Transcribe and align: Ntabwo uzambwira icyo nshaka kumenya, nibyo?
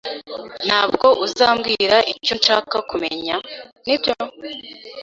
Ntabwo 0.67 1.07
uzambwira 1.25 1.97
icyo 2.13 2.33
nshaka 2.39 2.75
kumenya, 2.89 3.35
nibyo? 3.85 4.13